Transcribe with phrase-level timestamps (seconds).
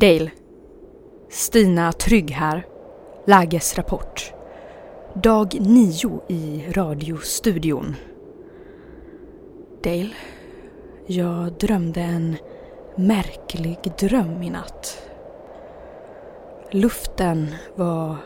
[0.00, 0.30] Dale.
[1.28, 2.66] Stina Trygg här.
[3.26, 4.32] Lägesrapport.
[5.14, 7.96] Dag nio i radiostudion.
[9.84, 10.14] Dale.
[11.06, 12.36] Jag drömde en
[12.96, 15.08] märklig dröm i natt.
[16.70, 18.16] Luften var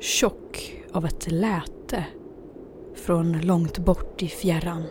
[0.00, 2.04] tjock av ett läte
[2.94, 4.84] från långt bort i fjärran.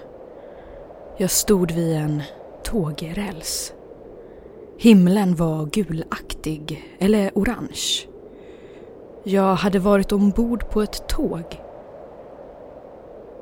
[1.18, 2.22] Jag stod vid en
[2.64, 3.74] tågräls.
[4.78, 8.08] Himlen var gulaktig, eller orange.
[9.24, 11.62] Jag hade varit ombord på ett tåg.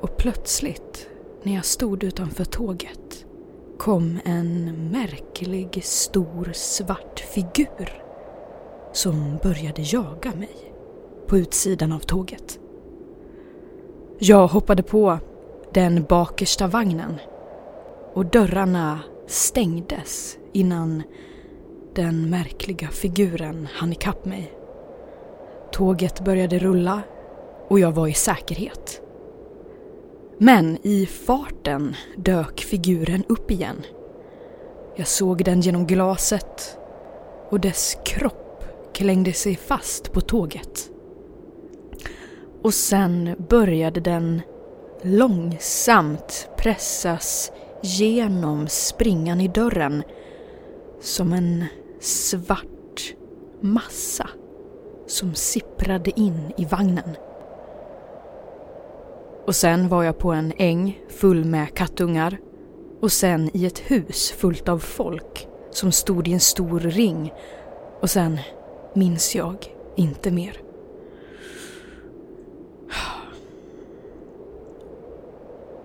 [0.00, 1.08] Och plötsligt,
[1.42, 3.26] när jag stod utanför tåget,
[3.78, 8.02] kom en märklig stor svart figur
[8.92, 10.74] som började jaga mig
[11.26, 12.58] på utsidan av tåget.
[14.18, 15.18] Jag hoppade på
[15.72, 17.14] den bakersta vagnen
[18.14, 21.02] och dörrarna stängdes innan
[21.94, 24.52] den märkliga figuren hann ikapp mig.
[25.72, 27.02] Tåget började rulla
[27.68, 29.02] och jag var i säkerhet.
[30.38, 33.82] Men i farten dök figuren upp igen.
[34.96, 36.78] Jag såg den genom glaset
[37.50, 40.90] och dess kropp klängde sig fast på tåget.
[42.62, 44.42] Och sen började den
[45.02, 47.52] långsamt pressas
[47.82, 50.02] genom springan i dörren
[51.00, 51.64] som en
[52.00, 53.14] svart
[53.60, 54.28] massa
[55.06, 57.16] som sipprade in i vagnen.
[59.46, 62.38] Och sen var jag på en äng full med kattungar
[63.00, 67.32] och sen i ett hus fullt av folk som stod i en stor ring
[68.00, 68.38] och sen
[68.94, 69.56] minns jag
[69.96, 70.56] inte mer.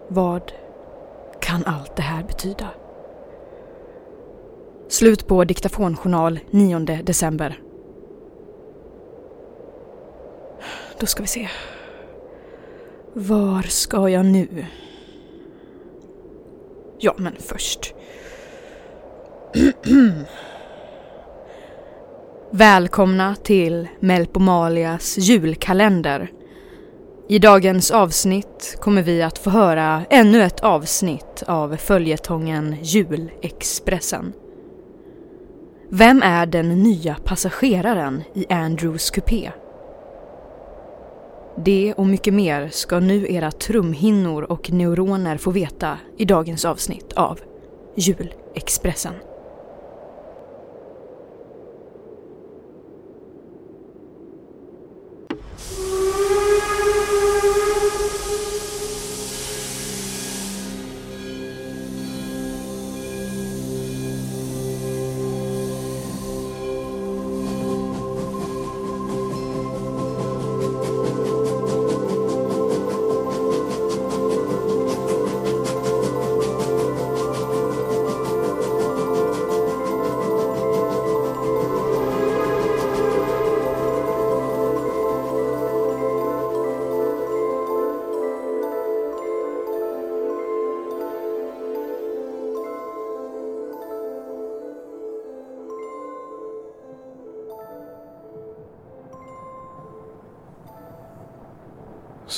[0.08, 0.52] Vad
[1.58, 2.70] kan allt det här betyda?
[4.88, 7.60] Slut på diktafonjournal 9 december.
[11.00, 11.50] Då ska vi se.
[13.14, 14.66] Var ska jag nu?
[17.00, 17.94] Ja, men först.
[22.52, 26.32] Välkomna till Melpomalias julkalender.
[27.30, 34.34] I dagens avsnitt kommer vi att få höra ännu ett avsnitt av följetongen Julexpressen.
[35.90, 39.52] Vem är den nya passageraren i Andrews kupé?
[41.56, 47.14] Det och mycket mer ska nu era trumhinnor och neuroner få veta i dagens avsnitt
[47.14, 47.40] av
[47.96, 49.14] Julexpressen.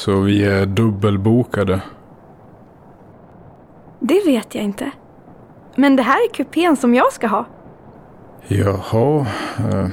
[0.09, 1.81] Så vi är dubbelbokade.
[3.99, 4.91] Det vet jag inte.
[5.75, 7.45] Men det här är kupén som jag ska ha.
[8.47, 9.25] Jaha.
[9.57, 9.87] eh,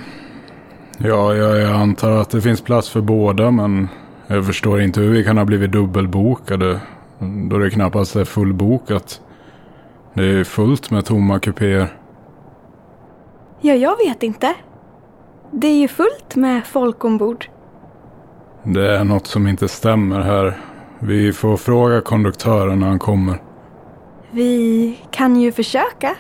[0.99, 3.89] Ja, jag, jag antar att det finns plats för båda men
[4.27, 6.81] jag förstår inte hur vi kan ha blivit dubbelbokade
[7.51, 9.21] då det knappast är fullbokat.
[10.15, 11.97] Det är fullt med tomma kupéer.
[13.61, 14.55] Ja, jag vet inte.
[15.51, 17.47] Det är ju fullt med folk ombord.
[18.69, 20.61] Det är något som inte stämmer här.
[20.99, 23.43] Vi får fråga konduktören när han kommer.
[24.31, 26.17] Vi kan ju försöka.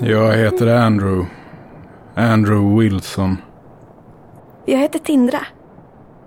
[0.00, 1.26] Jag heter Andrew.
[2.14, 3.36] Andrew Wilson.
[4.64, 5.38] Jag heter Tindra.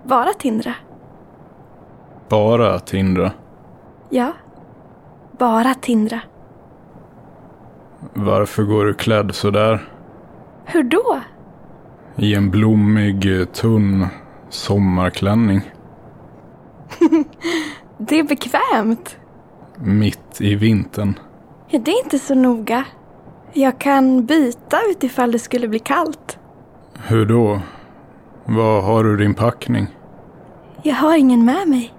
[0.04, 0.74] Bara Tindra.
[2.28, 3.32] Bara Tindra.
[4.10, 4.32] Ja.
[5.38, 6.20] Bara Tindra.
[8.14, 9.88] Varför går du klädd sådär?
[10.64, 11.20] Hur då?
[12.16, 14.06] I en blommig, eh, tunn
[14.48, 15.60] sommarklänning.
[17.98, 19.16] Det är bekvämt.
[19.76, 21.18] Mitt i vintern.
[21.68, 22.84] Ja, det är inte så noga.
[23.52, 26.38] Jag kan byta utifall det skulle bli kallt.
[27.06, 27.60] Hur då?
[28.50, 29.86] Var har du din packning?
[30.82, 31.94] Jag har ingen med mig.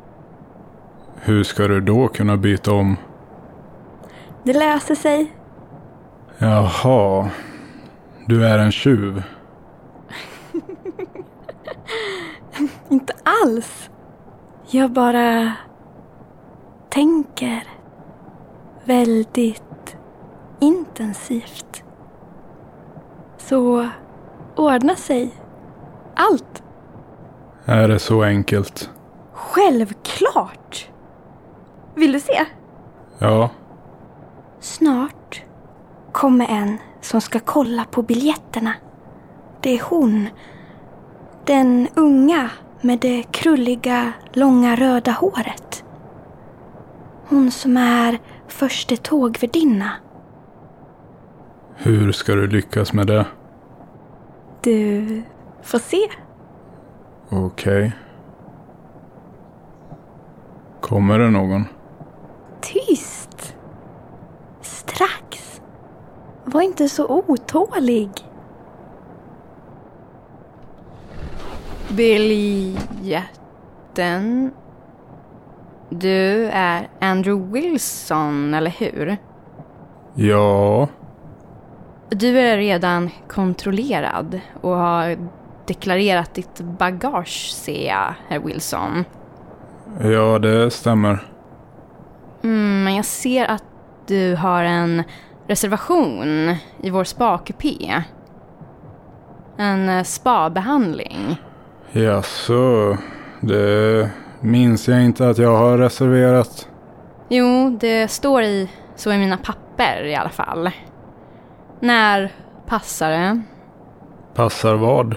[1.15, 2.97] Hur ska du då kunna byta om?
[4.43, 5.33] Det löser sig.
[6.37, 7.29] Jaha.
[8.25, 9.23] Du är en tjuv.
[12.89, 13.13] Inte
[13.43, 13.89] alls.
[14.69, 15.53] Jag bara
[16.89, 17.63] tänker
[18.83, 19.97] väldigt
[20.59, 21.83] intensivt.
[23.37, 23.89] Så
[24.55, 25.31] ordna sig
[26.19, 26.63] allt.
[27.65, 28.89] Är det så enkelt?
[29.33, 30.89] Självklart!
[31.95, 32.45] Vill du se?
[33.19, 33.49] Ja.
[34.59, 35.43] Snart
[36.11, 38.73] kommer en som ska kolla på biljetterna.
[39.61, 40.27] Det är hon.
[41.45, 42.49] Den unga
[42.81, 45.83] med det krulliga, långa röda håret.
[47.27, 49.91] Hon som är förste tågvärdinna.
[51.75, 53.25] Hur ska du lyckas med det?
[54.61, 55.23] Du
[55.61, 56.09] får se.
[57.29, 57.91] Okej.
[60.81, 61.65] Kommer det någon?
[62.61, 63.55] Tyst!
[64.61, 65.61] Strax.
[66.45, 68.09] Var inte så otålig.
[71.89, 73.31] Biljetten.
[75.89, 79.17] Du är Andrew Wilson, eller hur?
[80.13, 80.87] Ja.
[82.09, 85.17] Du är redan kontrollerad och har
[85.69, 89.05] deklarerat ditt bagage, ser jag, herr Wilson.
[90.01, 91.27] Ja, det stämmer.
[92.43, 93.63] Mm, men jag ser att
[94.07, 95.03] du har en
[95.47, 98.03] reservation i vår spakupé.
[99.57, 101.41] En eh, spabehandling.
[101.91, 102.97] Jaså,
[103.41, 104.09] det
[104.41, 106.67] minns jag inte att jag har reserverat.
[107.29, 110.69] Jo, det står i så i mina papper i alla fall.
[111.79, 112.31] När
[112.67, 113.41] passar det?
[114.33, 115.15] Passar vad?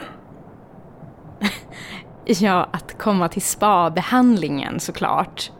[2.24, 5.50] Ja, att komma till spabehandlingen såklart.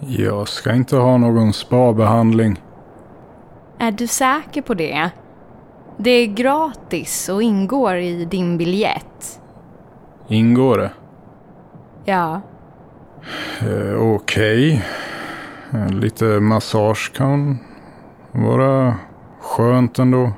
[0.00, 2.60] Jag ska inte ha någon spabehandling.
[3.78, 5.10] Är du säker på det?
[5.96, 9.40] Det är gratis och ingår i din biljett.
[10.28, 10.90] Ingår det?
[12.04, 12.40] Ja.
[13.60, 14.84] Eh, Okej.
[15.72, 17.58] Eh, Lite massage kan
[18.32, 18.94] vara
[19.40, 20.32] skönt ändå.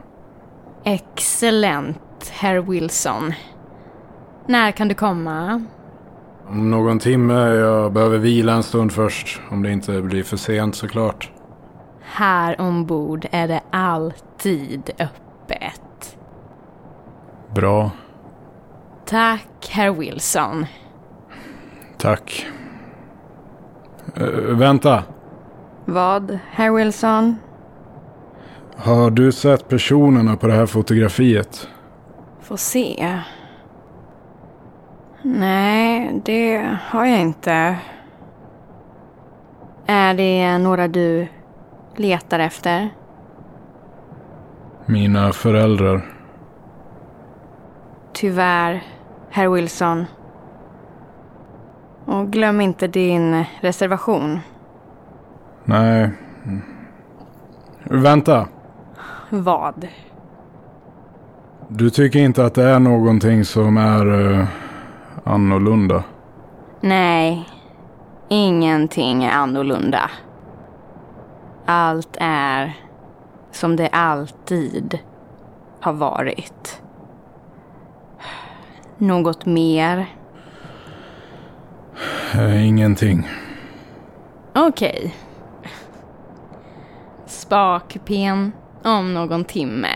[0.85, 3.33] Excellent, herr Wilson.
[4.47, 5.65] När kan du komma?
[6.49, 7.49] Om någon timme.
[7.49, 9.41] Jag behöver vila en stund först.
[9.51, 11.31] Om det inte blir för sent såklart.
[12.03, 16.17] Här ombord är det alltid öppet.
[17.55, 17.91] Bra.
[19.05, 20.67] Tack, herr Wilson.
[21.99, 22.47] Tack.
[24.17, 24.27] Eh,
[24.57, 25.03] vänta.
[25.85, 27.37] Vad, herr Wilson?
[28.77, 31.69] Har du sett personerna på det här fotografiet?
[32.53, 33.21] Får se.
[35.23, 37.79] Nej, det har jag inte.
[39.87, 41.29] Är det några du
[41.97, 42.89] letar efter?
[44.87, 46.05] Mina föräldrar.
[48.13, 48.83] Tyvärr,
[49.31, 50.07] herr Wilson.
[52.05, 54.41] Och glöm inte din reservation.
[55.65, 56.11] Nej.
[57.85, 58.49] Vänta.
[59.31, 59.89] Vad?
[61.69, 64.47] Du tycker inte att det är någonting som är eh,
[65.25, 66.05] annorlunda?
[66.81, 67.49] Nej,
[68.29, 70.11] ingenting är annorlunda.
[71.67, 72.77] Allt är
[73.51, 74.99] som det alltid
[75.81, 76.81] har varit.
[78.99, 80.07] Något mer?
[82.35, 83.29] Eh, ingenting.
[84.55, 85.15] Okej.
[87.27, 88.53] Spakupén
[88.83, 89.89] om någon timme.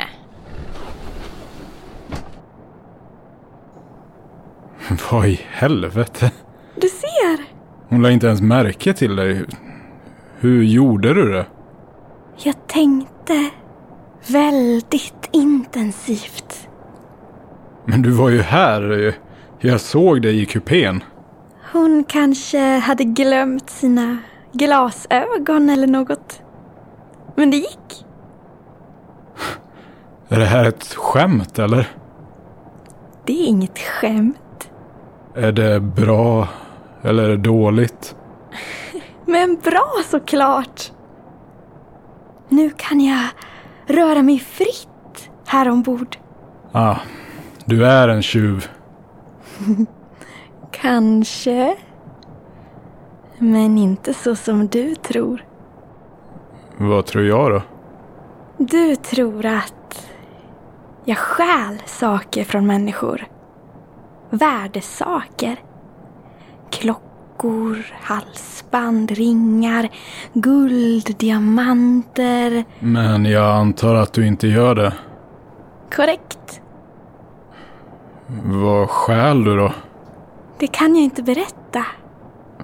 [5.10, 6.30] Vad i helvete?
[6.74, 7.44] Du ser!
[7.88, 9.44] Hon la inte ens märke till dig.
[10.38, 11.46] Hur gjorde du det?
[12.36, 13.50] Jag tänkte
[14.28, 16.68] väldigt intensivt.
[17.84, 19.14] Men du var ju här.
[19.60, 21.04] Jag såg dig i kupén.
[21.72, 24.18] Hon kanske hade glömt sina
[24.52, 26.42] glasögon eller något.
[27.34, 28.04] Men det gick.
[30.28, 31.88] Är det här ett skämt eller?
[33.24, 34.36] Det är inget skämt.
[35.36, 36.48] Är det bra
[37.02, 38.16] eller är det dåligt?
[39.24, 40.92] Men bra såklart.
[42.48, 43.24] Nu kan jag
[43.86, 46.16] röra mig fritt här ombord.
[46.72, 46.96] Ah,
[47.64, 48.68] du är en tjuv.
[50.70, 51.76] Kanske.
[53.38, 55.44] Men inte så som du tror.
[56.76, 57.62] Vad tror jag då?
[58.58, 60.08] Du tror att
[61.04, 63.26] jag stjäl saker från människor.
[64.36, 65.56] Värdesaker.
[66.70, 69.88] Klockor, halsband, ringar,
[70.32, 72.64] guld, diamanter.
[72.80, 74.92] Men jag antar att du inte gör det.
[75.96, 76.60] Korrekt.
[78.44, 79.72] Vad stjäl du då?
[80.58, 81.84] Det kan jag inte berätta.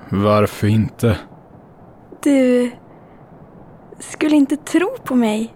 [0.09, 1.17] Varför inte?
[2.23, 2.71] Du
[3.99, 5.55] skulle inte tro på mig.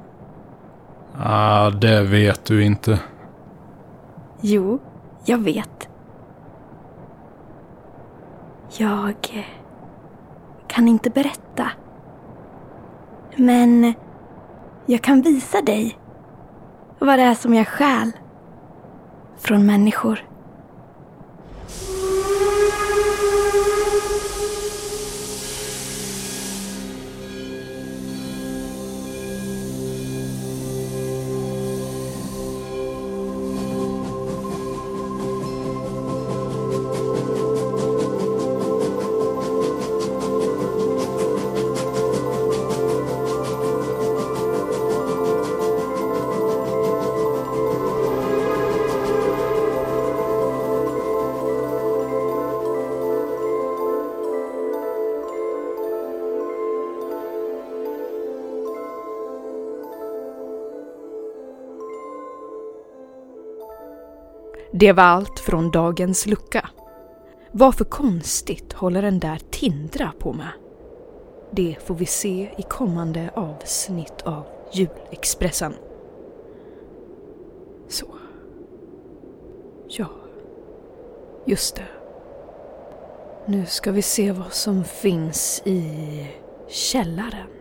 [1.22, 2.98] Ah, det vet du inte.
[4.40, 4.78] Jo,
[5.24, 5.88] jag vet.
[8.78, 9.44] Jag eh,
[10.66, 11.70] kan inte berätta.
[13.36, 13.94] Men
[14.86, 15.98] jag kan visa dig
[16.98, 18.12] vad det är som jag stjäl
[19.38, 20.24] från människor.
[64.78, 66.68] Det var allt från dagens lucka.
[67.52, 70.50] Varför konstigt håller den där Tindra på med?
[71.50, 75.74] Det får vi se i kommande avsnitt av Julexpressen.
[77.88, 78.06] Så.
[79.88, 80.06] Ja.
[81.44, 81.86] Just det.
[83.46, 86.26] Nu ska vi se vad som finns i
[86.68, 87.55] källaren.